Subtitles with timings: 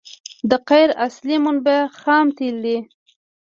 [0.49, 2.77] د قیر اصلي منبع خام تیل دي